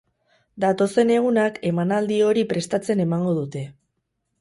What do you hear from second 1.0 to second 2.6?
egunak emanaldi hori